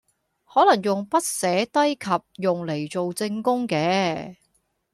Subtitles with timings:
[0.45, 2.09] 可能用筆寫低及
[2.41, 4.35] 用嚟做證供嘅